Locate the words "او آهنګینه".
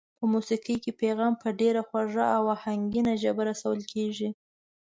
2.37-3.13